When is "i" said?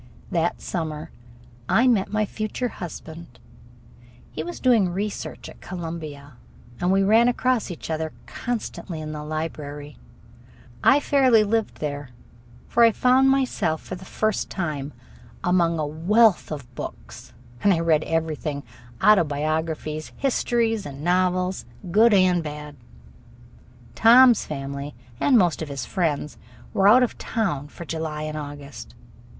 1.69-1.85, 10.83-10.99, 12.83-12.91, 17.71-17.79